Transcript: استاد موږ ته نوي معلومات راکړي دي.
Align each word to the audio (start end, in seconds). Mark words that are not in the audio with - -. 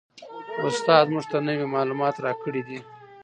استاد 0.67 1.05
موږ 1.13 1.25
ته 1.31 1.37
نوي 1.47 1.67
معلومات 1.75 2.15
راکړي 2.25 2.61
دي. 2.67 2.79